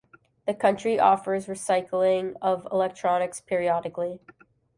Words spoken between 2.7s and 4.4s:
electronics periodically.